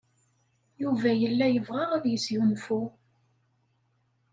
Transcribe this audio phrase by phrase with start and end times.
[0.81, 2.81] Yuba yella yebɣa ad yesgunfu.